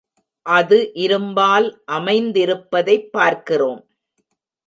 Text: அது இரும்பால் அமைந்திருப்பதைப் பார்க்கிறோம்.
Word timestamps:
அது 0.45 0.77
இரும்பால் 0.95 1.67
அமைந்திருப்பதைப் 1.91 3.11
பார்க்கிறோம். 3.11 3.81